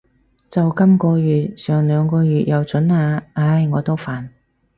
[0.49, 3.27] 就今个月，上兩個月又准下。
[3.35, 4.29] 唉，我都煩